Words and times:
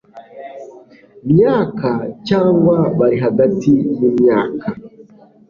myaka 1.31 1.89
cyangwa 2.27 2.77
bari 2.97 3.17
hagati 3.25 3.71
y 3.99 4.03
imyaka 4.09 4.67